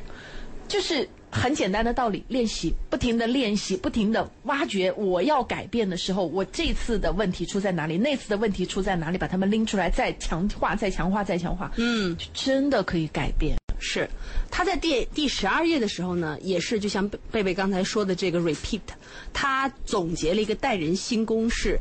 [0.67, 4.91] 就是很简单的道理，练习，不停的练习，不停的挖掘。
[4.93, 7.97] 我要改变的时候，我这次的问题出在哪里？
[7.97, 9.17] 那次的问题出在哪里？
[9.17, 11.71] 把它们拎出来，再强化，再强化，再强化。
[11.77, 12.15] 嗯。
[12.15, 13.55] 就真的可以改变。
[13.79, 14.09] 是，
[14.49, 18.79] 他在第第十二页的时候呢，也是就像贝贝贝刚才说的这个 repeat，
[19.33, 21.77] 他总结了一个待人新公式。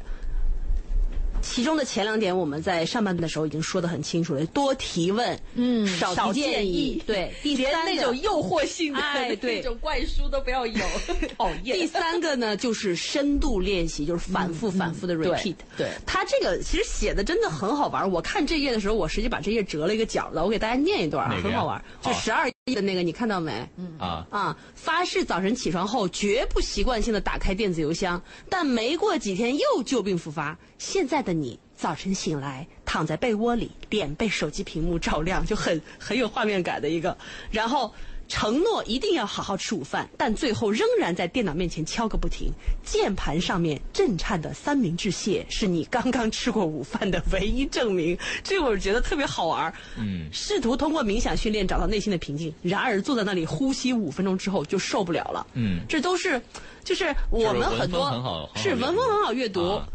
[1.42, 10.84] 其中的前两点，我们在上半段的时候已经说的很清楚了，多提问，嗯少提建议对， 第连三个那种诱惑性的、哎对那种灌输都不要有，
[11.36, 11.76] 讨厌。
[11.76, 15.56] 第三个呢，就是深度练习，就是反复反复的 repeat。
[15.76, 18.10] 对他这个其实写的真的很好玩。
[18.10, 21.82] 我看这页的时候，我实际把这页折了一个角了，我给大家念一段啊很好玩。
[22.02, 23.68] 就好十二页的那个，你看到没？
[23.76, 23.96] 嗯。
[23.98, 30.56] 啊，啊，发誓早晨起床后绝不习惯性的打开电子邮箱，但没过几天又旧病复发。
[30.78, 37.18] 现在的你，早晨醒来，躺在被窝里，脸被手机屏幕照亮，就很很有画面感的一个。
[37.50, 37.92] 然后
[38.32, 42.50] 承诺一定要好好吃午饭，但最后仍然在电脑面前敲个不停。
[42.82, 48.16] 键盘上面震颤的三明治蟹是你刚刚吃过午饭的唯一证明。
[48.42, 49.70] 这个我觉得特别好玩。
[49.98, 55.46] 嗯试图通过冥想训练找到内心的平静，然而坐在那里呼吸五分钟之后就受不了了。
[55.52, 56.40] 嗯这都是，
[56.82, 59.72] 就是我们很多是文风很好是阅读文风很好阅读。
[59.72, 59.86] 啊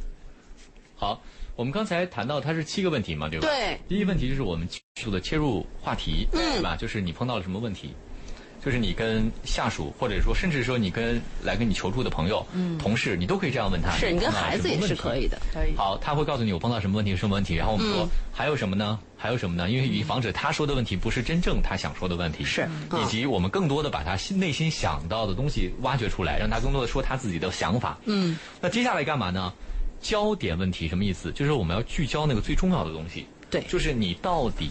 [0.95, 1.19] 好，
[1.55, 3.47] 我们刚才谈到它是七个问题嘛，对吧？
[3.47, 6.75] 对第一个问题就是我们迅速的切入话题，嗯对吧？
[6.75, 7.95] 就是你碰到了什么问题？
[8.63, 12.45] 就是你跟下属，或者说甚至说你跟来跟你求助的朋友、
[12.77, 13.91] 同事，你都可以这样问他。
[13.91, 15.39] 是你跟孩子也是可以的。
[15.53, 15.75] 可以。
[15.75, 18.99] 好，他会告诉你我碰到什么问题，什么问题，然后我们说、嗯还有什么呢？
[19.17, 19.67] 还有什么呢？
[19.67, 27.97] 因为以防止他说的问题不是真正他想说的问题，是以嗯及我们更多的把他心内心想到的东西挖掘出来，让他更多的说他自己的想法。
[28.05, 29.51] 嗯，那接下来干嘛呢？
[29.99, 31.31] 焦点问题什么意思？
[31.31, 34.69] 就是我们要聚焦那个最重要的东西，对，就是你到底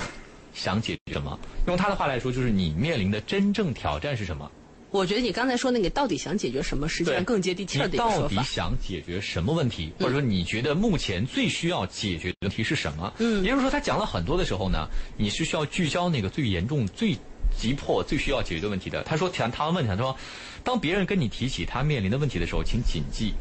[0.56, 1.38] 想解决什么？
[1.66, 4.50] 用他的话来说，就是你面临的真正挑战是什么？
[4.90, 8.42] 我觉得你刚才说那个到底想解决什么，实际上更接地气儿的你到底一个说法。
[8.42, 13.12] 想解决什么问题，或者说你觉得目前最需要解决的问题是什么？
[13.18, 14.88] 嗯也就是说，他讲了很多的时候呢，
[15.18, 17.14] 你是需要聚焦那个最严重、最
[17.58, 19.02] 急迫、最需要解决的问题的。
[19.02, 20.16] 他说，他他问他说，
[20.64, 23.34] 当别人跟你提起他面临的问题的时候，请谨记，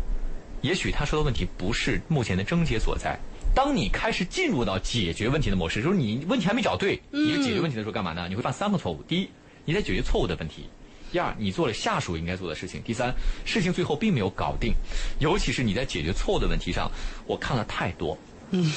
[0.61, 3.17] 也许他说的问题不是目前的症结所在。
[3.55, 8.27] 当你开始进入到解决问题的模式，就是你问题还没找对，你就解决问题的时候干嘛呢？
[8.27, 9.01] 你会犯三个错误。
[9.07, 9.29] 第一，
[9.63, 10.65] 你在解决错误的问题。
[11.11, 12.81] 第二，你做了下属应该做的事情。
[12.83, 13.13] 第三，
[13.45, 14.73] 事情最后并没有搞定，
[15.19, 16.91] 尤其是你在解决错误的问题上，
[17.25, 18.17] 我看了太多，
[18.51, 18.69] 嗯，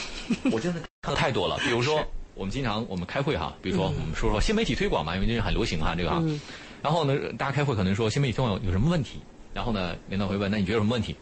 [0.52, 1.58] 我真的看了太多了。
[1.58, 2.00] 比如说，
[2.34, 6.22] 我们经常我们开会哈，比如说我们说说新媒体推广嘛，因为这是很流行哈，这个哈。
[6.80, 9.18] 然后呢，大家开会可能说新媒体推广有什么问题，
[9.52, 11.16] 然后呢，领导会问，那你觉得有什么问题？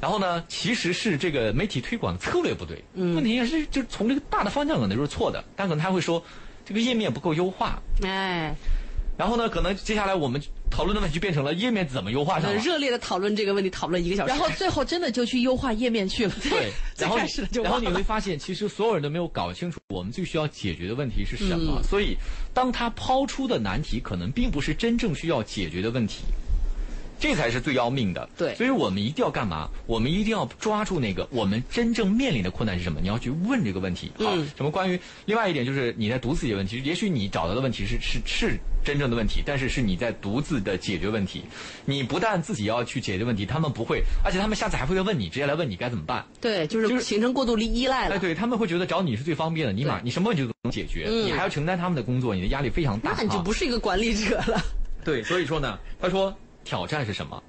[0.00, 6.22] 然后呢，其实是这个媒体推广的策略不对，问题也是就从这个大的方向可能就是错的，但可能他会说
[6.64, 8.54] 这个页面不够优化，哎，
[9.16, 12.56] 然后呢，可能接下来我们讨论的问题就变成了页面怎么优化上了。
[12.58, 14.28] 热烈的讨论这个问题，讨论一个小时。
[14.28, 16.34] 然后最后真的就去优化页面去了。
[16.50, 17.16] 对， 然后
[17.62, 21.82] 然后你会发现，其实所有人都没有搞清楚我们最需要解决的问题是什嗯么。
[21.82, 22.16] 所以，
[22.52, 26.24] 当他抛出的难题可能并不是真正需要解决的问题，
[27.18, 28.28] 这才是最要命的。
[28.36, 29.68] 对所以我们一定要干嘛？
[29.86, 33.00] 我们一定要抓住那个我们真正面临的困难是什么？
[33.00, 34.10] 你要去问这个问题。
[34.18, 41.42] 好，嗯什么关于另外一点就是你在独自解决问题，也许你找到的问题是是是真正的问题，但是是你在独自的解决问题。
[41.84, 46.24] 你不但自己要去解决问题，他们不会，而且他们下次还会再问你，直接来问你该怎么办。
[46.40, 48.18] 对，就就是是形成过度依赖哎，了。
[48.18, 53.14] 对他们会觉得找你是最方便的，你马你什么问题都能解决，嗯你还要承担他们的工作，你的压力非常大。
[53.16, 54.62] 那你就啊不是一个管理者了。
[55.04, 57.42] 对，所以说呢，他说挑战是什么？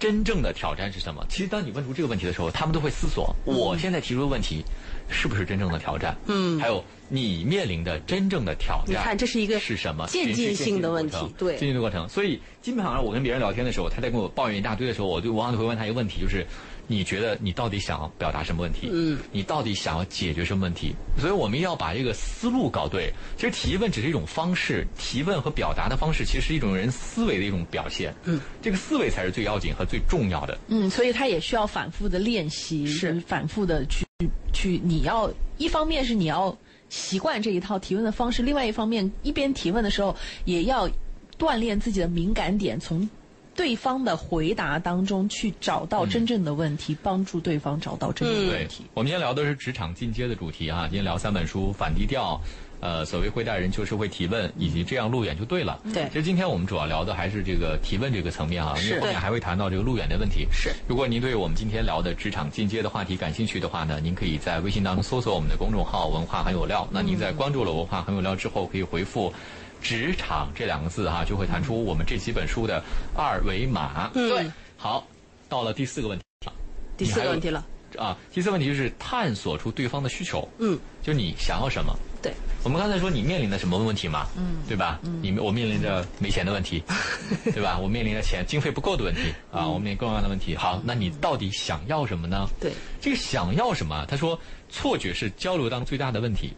[0.00, 1.22] 真正的挑战是什么？
[1.28, 4.64] 其实当你问出这个问题的时候，他们都会思索：我现在提出的问题
[5.10, 6.16] 是不是真正的挑战？
[6.26, 10.06] 嗯还有你面临的真正的挑战，你看这是一个是什么？
[10.06, 12.08] 渐进性的问题对渐进的过程。
[12.08, 16.46] 所以基本上我跟别人聊天的时候，他在跟我抱怨一大堆的时候，我就往往会问他一个问题，就是
[16.90, 18.88] 你觉得你到底想要表达什么问题？
[18.90, 20.92] 嗯，你到底想要解决什么问题？
[21.16, 23.12] 所以我们要把这个思路搞对。
[23.36, 28.12] 其实提问只是一种方式，提问和表达的方式其实是一种人思维的一种表现。
[28.24, 30.58] 嗯，这个思维才是最要紧和最重要的。
[30.66, 34.04] 嗯，所以他也需要反复的练习，是就是反复的去
[34.52, 40.90] 去，你要一方面是你要习惯这一套提问的方式，另外一方面一边提问的时候也要
[41.38, 43.08] 锻炼自己的敏感点，从
[43.54, 52.40] 对方的回答当中去找到真正的问题，帮助对方找到真正的问题。，我们今天聊的是职场进阶的主题啊，今天聊三本书，反低调。
[52.82, 55.78] 呃，所谓会带人就是会提问，以及这样路远就对了。
[55.92, 60.48] 对其实今天我们主要聊的还是这个提问这个层面啊，因为后面还会谈到这个路远的问题。
[60.50, 66.88] 是如果您对我们今天聊的职场进阶的话题感兴趣的话呢，您可以在微信当中搜索我们的公众号“文化很有料”。
[66.90, 69.30] 那您在关注了“文化很有料”之后，可以回复
[69.80, 72.82] “职场”这两个字哈、就会弹出我们这几本书的
[73.16, 74.10] 二维码。
[74.14, 75.06] 嗯对，好，
[75.48, 76.52] 到了第四个问题了。
[76.96, 77.66] 第四个问题了。
[77.98, 81.92] 啊，第四个问题就是探索出对方的需求，嗯，就你想要什么。
[82.22, 85.00] 对，我们刚才说你面临的什么问题嘛，嗯，对吧？
[85.02, 86.80] 嗯，你我面临着没钱的问题，
[87.52, 87.76] 对吧？
[87.78, 90.54] 我面临着钱经费不够的问题啊，我面临各种各样的问题。
[90.54, 92.46] 好，那你到底想要什么呢？
[92.60, 94.06] 对，这个想要什么？
[94.06, 94.38] 他说，
[94.68, 96.52] 错觉是交流当中最大的问题。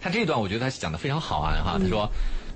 [0.00, 2.08] 他这一段我觉得他讲的非常好啊，哈，他说，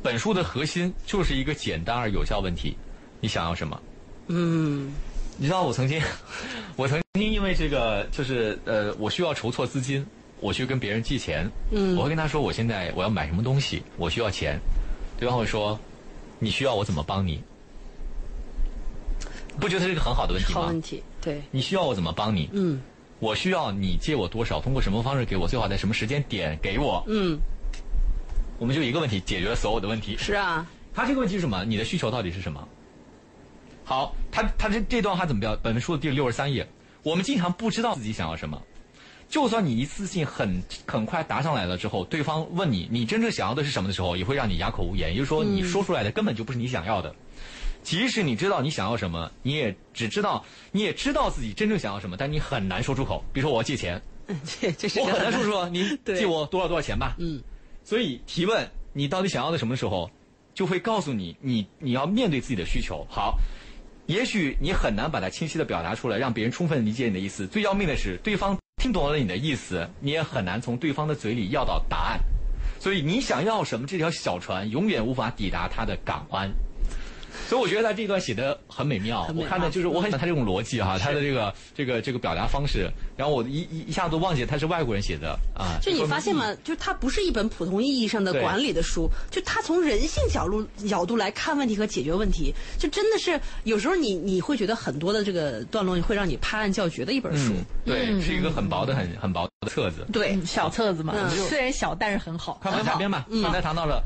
[0.02, 2.76] 本书的核心就是一个简单而有效问题，
[3.20, 3.80] 你想要什么？
[4.28, 4.92] 嗯，
[5.36, 6.00] 你知道我曾经，
[6.76, 10.04] 我曾经因为这个就是呃，我需要筹措资金，
[10.40, 14.58] 我去跟别人借钱，嗯我会跟他说我现在我要买什么东西，我需要钱，
[15.18, 15.78] 对方会说
[16.38, 17.42] 你需要我怎么帮你？
[19.60, 20.80] 不觉得这是一个很好的问题吗好问？
[20.82, 21.02] 题。
[21.20, 22.48] 对，你需要我怎么帮你？
[22.52, 22.80] 嗯
[23.24, 24.60] 我需要你借我多少？
[24.60, 25.48] 通过什么方式给我？
[25.48, 27.02] 最好在什么时间点给我？
[27.08, 27.38] 嗯，
[28.58, 30.14] 我们就一个问题解决了所有的问题。
[30.18, 31.64] 是啊，他这个问题是什么？
[31.64, 32.68] 你的需求到底是什么？
[33.82, 35.56] 好，他他这这段话怎么标？
[35.62, 36.68] 本书的第六十三页，
[37.02, 38.60] 我们经常不知道自己想要什么。
[39.26, 45.12] 就算你一次性很很快答上来了之后，对方问你你真正想要的是什么的时候，也会让你哑口无言。
[45.12, 47.14] 也就是说，你说出来的根本就不是你想要的。
[47.84, 50.42] 即使你知道你想要什么，你也只知道
[50.72, 53.22] 你也知道自己真正想要什么，但你很难说出口。
[53.32, 54.00] 比如说我要借钱，
[54.42, 57.14] 这这是我个很难说出口，你 借我多少多少钱吧。
[57.18, 57.40] 嗯，
[57.84, 60.10] 所以提问你到底想要的什么时候，
[60.54, 63.06] 就会告诉你，你你要面对自己的需求。
[63.10, 63.38] 好，
[64.06, 67.46] 也许你很难把它清晰的表达出来，让别人充分理解你的意思。
[67.46, 72.18] 最要命的是，对方听懂了你的意思，你也很难从对方的嘴里要到答案。
[72.80, 76.50] 所以你想要什么，这条小船永远无法抵达它的港湾。
[77.48, 85.78] 所以我觉得他这段写的很美妙，我看的就是我很喜欢他这种逻辑哈，他的这个这个这个表达方式，然后我一一一下子忘记他是外国人写的啊。
[85.82, 86.54] 就你发现吗？
[86.64, 97.52] 就是它不是一本普通意义上的管理的书，就他从人性角度角度来看问题和解决问题，就真的是有时候你你会觉得很多的这个段落会让你拍案叫绝的一本书。
[97.52, 100.06] 嗯，对，是一个很薄的很很薄的册子。
[100.12, 102.58] 对，嗯小册子嘛，嗯虽然小，但是很好。
[102.62, 104.02] 快往下边吧，刚才谈到了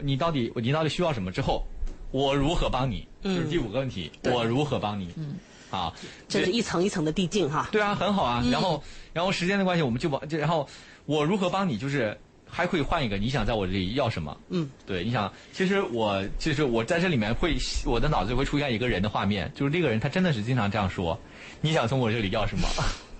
[0.00, 1.66] 你到底你到底需要什么之后，
[2.10, 3.06] 我如何帮你？
[3.22, 5.12] 就是第五个问题，我如何帮你？
[5.16, 5.36] 嗯，
[5.70, 5.92] 啊，
[6.28, 7.68] 这是一层一层的递进哈。
[7.72, 8.42] 对啊，很好啊。
[8.50, 10.68] 然后，然后时间的关系，我们就往这，然后
[11.04, 11.76] 我如何帮你？
[11.76, 12.16] 就是
[12.48, 14.36] 还可以换一个，你想在我这里要什么？
[14.50, 21.18] 嗯，对，你想，其实我其实我在这里面会，我的脑子里会出现一个人的画面，就是这个人他真的是经常这样说：
[21.60, 22.68] 你想从我这里要什么？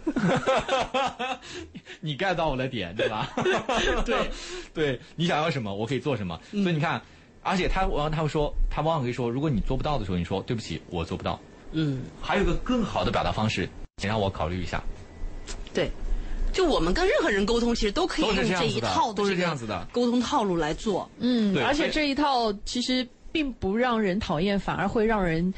[2.01, 3.29] 你 get 到我的点，对吧？
[4.07, 4.31] 对，
[4.73, 6.41] 对你想要什么，我可以做什么。
[6.51, 7.03] 所以你看，
[7.49, 11.39] 而且他往往他会说，他往往可以说，如果你做不到的时候，你说对不起，我做不到。
[11.73, 14.83] 嗯，还有一个更好的表达方式，请让我考虑一下。
[15.73, 15.91] 对。
[16.51, 25.53] 就我们跟任何人沟通，其实都可以用这一套都是这样子的沟通套路来做，嗯，而且这一套其实并不让人讨厌，反而会让人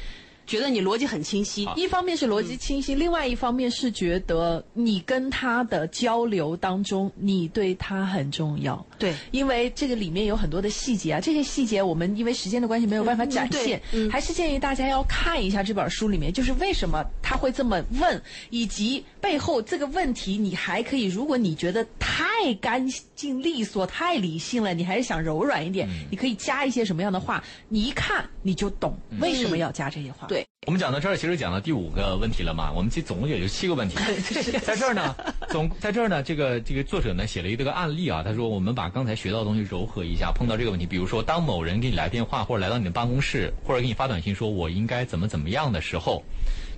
[0.45, 1.67] 觉得你逻辑很清晰。
[1.75, 8.85] 一方面是逻辑清晰，另外一方面是觉得你跟他的交流当中，你对他很重要。
[8.99, 30.27] 对，因为这个里面有很多的细节啊，这些细节我们因为时间的关系没有办法展现，嗯嗯还是建议大家要看一下这本书里面，就是为什么他会这么问，以及背后这个问题，你还可以，如果你觉得太干净利索、太理性了，你还是想柔软一点，嗯你可以加一些什么样的话，你一看你就懂为什么要加这些话。
[30.31, 32.71] 对，我们讲到这儿，其实讲到第五个问题了嘛。
[32.71, 33.97] 我们其实总共也就七个问题，
[34.63, 35.13] 在这儿呢，
[35.49, 46.23] 总在这儿呢，这个这个作者呢写了一个案例啊，他说我们把刚才学到的东西糅合一下，碰到这个问题，比如说当某人给你来电话，或者来到你的办公室，或者给你发短信说我应该怎么怎么样的时候，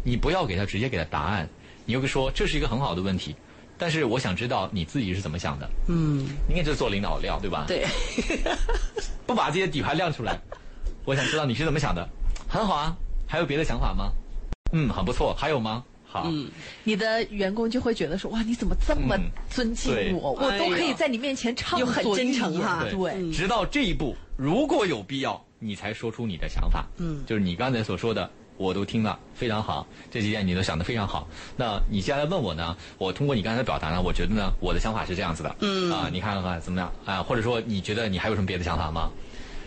[0.03, 1.47] 你不要给他直接给他答案，
[1.85, 3.35] 你又说这是一个很好的问题，
[3.77, 5.69] 但是我想知道你自己是怎么想的。
[5.89, 7.65] 嗯，你也是做领导料对吧？
[7.67, 7.85] 对，
[9.27, 10.39] 不把这些底牌亮出来，
[11.05, 12.09] 我想知道你是怎么想的。
[12.49, 12.95] 很好啊，
[13.34, 14.12] 还有别的想法吗？
[14.74, 15.34] 嗯，很不错。
[15.34, 15.84] 还有吗？
[16.06, 16.52] 好，嗯，
[16.84, 20.34] 你的员工就会觉得说，哇，你怎么这么嗯尊敬对我？
[20.34, 26.86] 我都可以在你面前唱又很真诚哈对，直到这一步，如果有必要，你才说出你的想法。
[26.98, 31.28] 嗯就是你刚才所说的，我都听了，非常好，这几点你都想得非常好。
[31.58, 32.78] 那你接下来问我呢？
[33.00, 35.56] 我通过你刚才的表达呢，我觉得呢，我的想法是这样子的。
[35.62, 37.24] 嗯啊，你看看怎么样啊？
[37.24, 39.10] 或者说，你觉得你还有什么别的想法吗？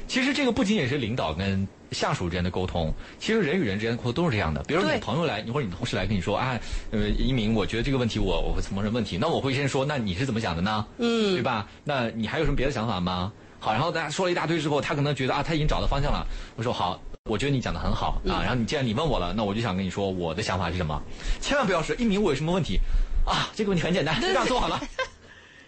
[0.07, 4.63] 其实这个不仅仅是领导跟下属之间的沟通，其实人与人之间的沟通都是这样的。
[4.65, 6.59] 比如说你朋友来，你或者你同事来跟你说，啊，
[6.91, 10.87] 呃，一鸣，我觉得这个问题我我会承认问题，那我会先说，那你是怎么想的呢？
[10.99, 11.67] 嗯对吧？
[11.85, 13.33] 那你还有什么别的想法吗？
[13.59, 16.27] 好，然后大家说了一大堆之后，他可能觉得啊，他已经找到方向了。
[16.57, 18.43] 我说好，我觉得你讲的很好啊。
[18.43, 21.01] 然后你既然你问我了，那我就想跟你说我的想法是什么。
[21.41, 22.79] 千万不要说一鸣我有什么问题
[23.25, 24.79] 啊，这个问题很简单，这样做好了。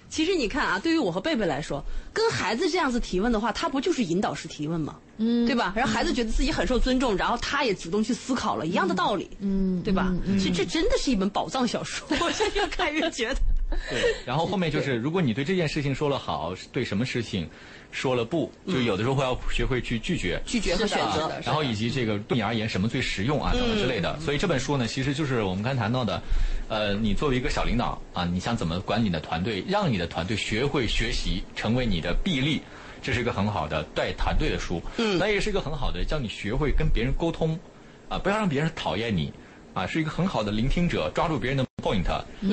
[0.09, 4.97] 其实你看啊，对于我和贝贝来说，跟孩子这样子提问的话，他不就是引导式提问吗？
[5.19, 5.73] 嗯，对吧？
[5.77, 10.15] 然后孩子觉得自己很受尊重，然后他也主动去思考了，一样的道理，嗯，对吧？
[10.39, 13.41] 其实这真的是一本宝藏小说， 我现在越看越觉得。
[13.91, 17.47] 对，然后后面就是，如果你对这件事情说了好，对什么事情
[17.91, 20.41] 说了不，就有的时候会要学会去拒绝。
[20.45, 24.19] 拒绝和选择的，然后以及这个对你而言什么最实用啊，等等之类的。
[24.21, 26.21] 所以这本书呢，其实就是我们刚才谈到的，
[26.69, 32.61] 呃，你作为一个小领导啊，你想怎么管理你的团队，让你的团队学会学习，成为你的臂力，
[33.03, 34.83] 这是一个很好的带团队的书。
[34.99, 37.59] 嗯，那也是一个很好的教你学会跟别人沟通，
[38.09, 39.33] 啊，不要让别人讨厌你，
[39.79, 42.03] 啊，是一个很好的聆听者，抓住别人的 point，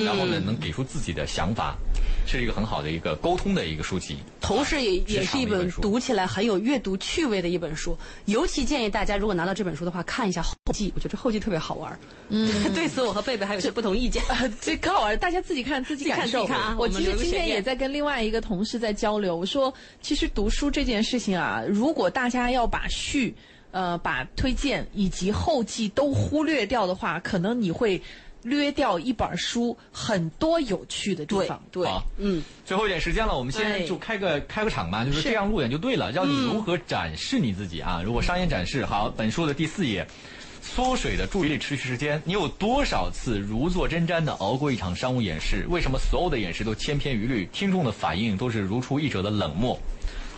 [0.04, 1.74] 然后呢，能给出自己的想法，
[2.24, 4.18] 是一个很好的一个沟通的一个书籍。
[4.40, 11.98] 同时也也是一本读起来很有阅读趣味的一本书，尤其建议大家如果拿到这本书的话，看一下后记，我觉得这后记特别好玩。
[12.28, 14.22] 嗯， 对此我和贝贝还有些不同意见。
[14.30, 16.46] 呃，这可好玩，大家自己看自己感受。
[16.46, 23.34] 看自己看啊我其实今天也在跟另外一个同事在交流，我说，其实读书这件事情啊，如果大家要把序、
[23.76, 28.00] 呃，把推荐以及后记都忽略掉的话，可能你会
[28.42, 31.62] 略掉一本书很多有趣的地方。
[31.70, 38.00] 对好，嗯，最后一点时间了，我们哎先就开个开个场吧，就是这样路演就对了，教你如何展示你自己啊。
[38.02, 40.06] 如果商业展示，好，本书的第四页。
[40.62, 45.66] 缩水的注意力持续时间，你有多少次如坐针毡的熬过一场商务演示？
[45.68, 47.46] 为什么所有的演示都千篇一律？
[47.52, 49.78] 听众的反应都是如出一辙的冷漠。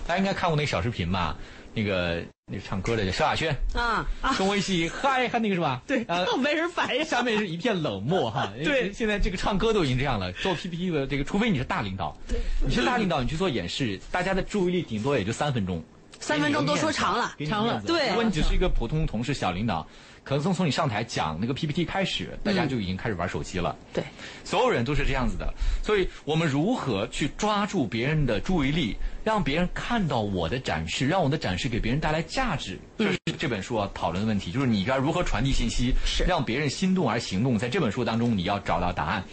[0.07, 1.37] 大家应该看过那个小视频吧？
[1.79, 5.81] 那个那个唱歌的叫萧亚轩啊啊，跟我一起嗨嗨那个是吧？
[5.87, 7.05] 对，呃，没人反应。
[7.05, 8.53] 下面是一片冷漠哈。
[8.65, 15.83] 对，现在这个唱歌都已经这样了，做 PPT 的这个，除非你是大领导，对，你是大领导，你去做演示，大家的注意力顶多也就三分钟，
[16.29, 17.83] 三分钟都说长了，长了。
[17.87, 19.87] 对，如果你只是一个普通同事、小领导。
[20.25, 23.75] 可能从从你上台讲那个 PPT 开始，大家就已经开始玩手机了。
[23.95, 24.05] 对，
[24.45, 25.51] 所有人都是这样子的。
[25.83, 34.53] 所以我们如何去抓住别人的注意力，让别人看到我的展示，让我的展示给别人带来价值，这是这本书要讨论的问题。
[34.53, 35.95] 就是你该如何传递信息，
[36.27, 37.57] 让别人心动而行动。
[37.57, 39.25] 在这本书当中，你要找到答案。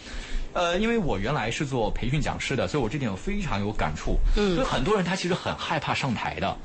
[0.56, 4.18] 呃，因为我原来是做培训讲师的，所以我这点我非常有感触。
[4.38, 6.56] 嗯，所以很多人他其实很害怕上台的。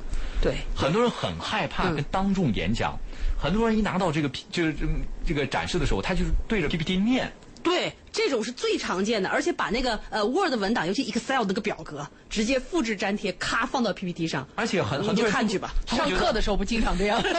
[0.42, 2.98] 对，很多人很害怕跟当众演讲。
[3.38, 4.86] 很多人一拿到这个就是这
[5.26, 7.30] 这个展示的时候，他就是对着 PPT 念。
[7.64, 14.48] 对，这种是最常见的，而且把那个呃 Word 文档，尤其 Excel 那个表格，直接复制粘贴，咔放到 PPT 上。
[14.56, 17.22] 而且很很多人看去吧，上课的时候不经常这样。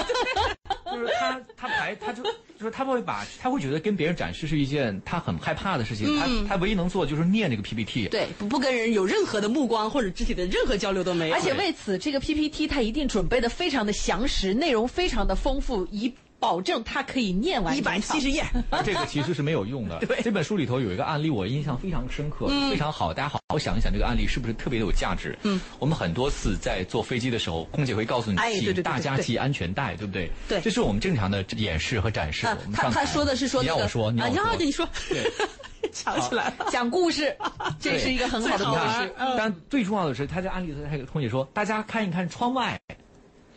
[0.92, 6.18] 就是他他排他就就是他会把他会觉得跟别人展示是一件他很害怕的事情。
[6.18, 8.08] 他他唯一能做就是念这个 PPT。
[8.08, 11.34] 对，不不跟人有任何的目光或者肢体的任何交流都没有。
[11.34, 16.12] 而且为此，这个 PPT 他一定准备的非常的详实，内容非常的丰富，一。
[16.42, 18.44] 保证他可以念完一百七十页，
[18.84, 20.00] 这个其实是没有用的。
[20.00, 23.14] 对，这本书里头有一个案例，我印象非常深刻，非常好。
[23.14, 25.38] 大家好好想一想，这个案例是不是特别的有价值？
[25.44, 30.28] 嗯，我们很多次在坐飞机的时候，空姐会告诉你，请大家系安全带，对不对？
[30.48, 32.44] 对，这是我们正常的演示和展示。
[32.74, 35.30] 他他说的是说，你让我说，你要我说，你说，对，
[35.94, 37.36] 想起来了，讲故事，
[37.78, 39.14] 这是一个很好的故事。
[39.38, 42.80] 但最重要的是，他在案例他空姐说，大家看一看窗外。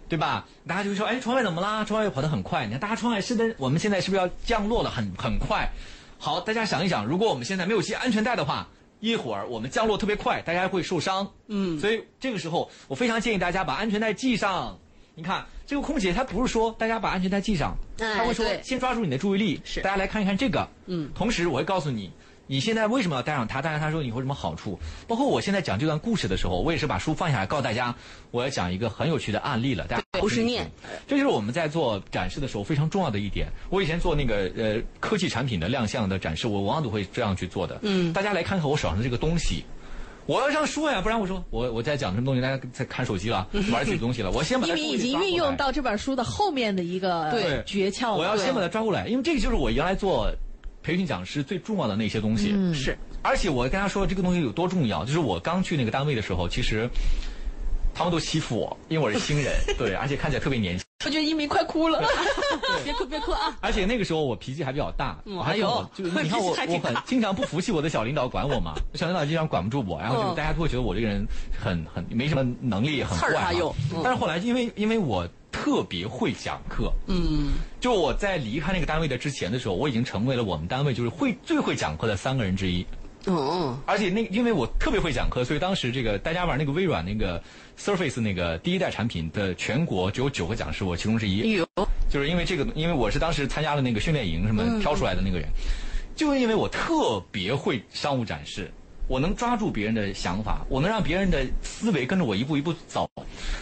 [0.08, 0.46] 对吧？
[0.68, 1.84] 大家就会说，哎，窗外怎么啦？
[1.84, 2.66] 窗外又跑得很快。
[2.66, 4.90] 你看，大家窗外是的，我们现在是不是要降落了？
[4.90, 5.70] 很很快。
[6.18, 8.68] 好，大家想一想，如果我们现在没有系安全带的话，
[9.00, 11.30] 一会儿我们降落特别快，大家会受伤。
[11.48, 11.80] 嗯。
[11.80, 14.78] 所以这个时候，我非常建议大家把安全带系上。
[15.16, 20.68] 你看，这个空姐她不是说大家把安全带系上，她会说先抓住你的注意力，是大家来看一看这个。
[20.88, 21.10] 嗯。
[21.16, 22.12] 同时，我会告诉你。
[22.48, 23.62] 你现在为什么要带上它？
[23.62, 24.78] 带上它说你会什么好处？
[25.08, 27.94] 包括我现在讲这段故事的时候，我也是把书放下来，告诉大家，
[28.32, 29.86] 我要讲一个很有趣的案例了。
[29.88, 30.70] 大家不是念，
[31.08, 33.48] 这就是我们在做展示的时候非常重要的一点。
[33.70, 37.80] 我以前做那个呃科技产品的亮相的展示，我往往都会这样去做的。
[37.82, 39.66] 嗯，大家来看看我手上的这个东西，
[40.28, 44.30] 我要这样说呀，不然我说我我在讲什么东西，大家在看手机了，玩自己东西了。
[44.34, 44.76] 我先把它。
[44.76, 48.16] 因为已经运用到这本书的后面的一个对诀窍。
[48.16, 50.32] 我要先把它抓过来，因为这个就是我原来做
[50.86, 52.52] 培训讲师最重要的那些东西。
[52.54, 52.96] 嗯，是。
[53.24, 56.88] 而且我跟他说这个东西有多重要，就是我刚去那个单位的时候，其实
[57.96, 60.86] 他们都欺负我，因为我是新人， 对，而且看起来特别年轻。
[61.06, 62.04] 我觉得一鸣快哭了，
[62.84, 63.56] 别哭别哭啊！
[63.62, 71.24] 而且那个时候我脾气还比较大，还有就你看 我我很经常不服气我的小领导管我嘛，小领导经常管不住我，然后就大家都会觉得我这个人
[71.60, 73.54] 很很没什么能力，很怪。
[74.04, 75.28] 但是后来因为因为我
[75.66, 82.86] 特别会讲课，嗯，就我在离开那个单位的之前的时候，我已经成为了我们单位就是会最会讲课的三个人之一。
[83.26, 87.42] 哦，而且那因为我特别会讲课，所以当时这个大家玩那个微软那个
[87.80, 91.54] Surface 那个第一代产品的全国只有九个讲师，我其中之一。
[91.54, 91.68] 有，
[92.12, 95.50] 就是因为这个，因为我是当时参加了那个训练营什么挑出来的那个人，
[96.16, 98.72] 就是因为我特别会商务展示，
[99.08, 103.10] 我能抓住别人的想法，我能让别人的思维跟着我一步一步走，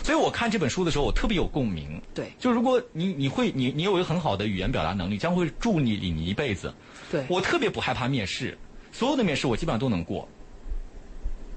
[0.04, 2.02] 所以我看这本书的时候，我特别有共鸣。
[2.14, 6.74] 对，就如果你你会你你有一个很好的语言表达能力，将会助你你一辈子。
[7.12, 8.58] 对，我特别不害怕面试。
[8.92, 10.28] 所有的面试我基本上都能过，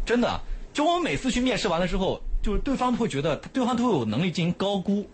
[0.05, 0.41] 真的。
[0.72, 5.09] 就我每次去面试完了之后，就是对方会觉得对方都有能力进行高估。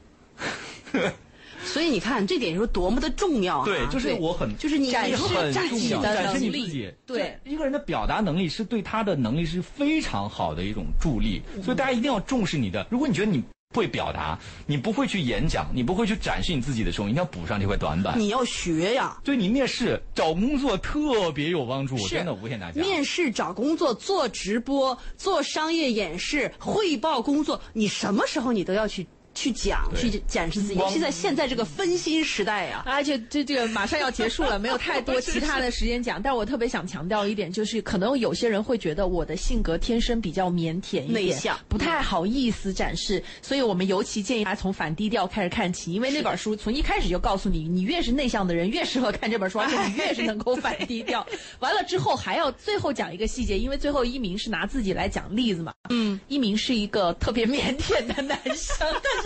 [1.64, 3.64] 所以你看这点是多么的重要啊！
[3.64, 6.92] 对，就是我很就是你展示自己的展示你自己。
[7.06, 12.86] 对，一个人的表达能力是对他的能力是非常好的一种助力，所以大家一定要重视你的。
[12.90, 13.42] 如果你觉得你。
[13.74, 18.20] 会表达，你不会去演讲，你不会去展示你自己的时候，一定要补上这块短板。
[18.20, 19.16] 你要学呀！
[19.24, 22.82] 对你面试找工作特别有帮助，真的，无限大家。
[22.82, 29.06] 面试找工作、做直播、做商业演示、汇报工作，你什么时候你都要去。
[29.34, 32.82] 去讲，去展示自己，尤其在现在这个分心时代呀。
[32.86, 36.20] 而且这这个马上要结束了，没有太多 其他的时间讲。
[36.20, 43.22] 但是我特别想强调一点，就是可能有些人会觉得我的性格天生比较腼腆一点，内向，不太好意思展示。
[43.40, 51.26] 所以我们尤其建议他从反低调开始看起，因为那本书从一开始就告诉你，你越是内向的人越适合看这本书，而且你越是能够反低调。
[51.60, 55.72] 完了之后还要最后讲一个细节，因为最后一鸣是拿自己来讲例子嘛。
[55.88, 59.21] 嗯，一鸣是一个特别腼腆的男生，但。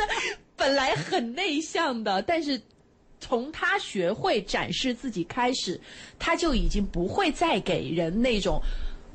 [0.56, 2.60] 本来很内向的，但是
[3.20, 5.80] 从他学会展示自己开始，
[6.18, 8.60] 他就已经不会再给人那种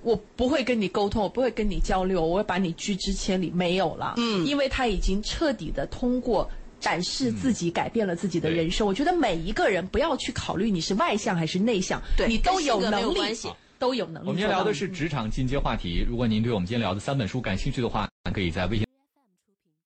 [0.04, 4.16] 我不会跟你沟通，我不会跟你交流，我会把你拒之千里，没有了。
[4.18, 8.86] 嗯，因为他已经彻底的通过展示自己，改变了自己的人生。
[8.86, 14.28] 我觉得每一个人不要去考虑你是外向还是内向，对你都有能力关系，都有能力。
[14.28, 16.04] 我们今天聊的是职场进阶话题。
[16.08, 18.91] 如果您对我们今天聊的三本书感兴趣的话，可以在微信。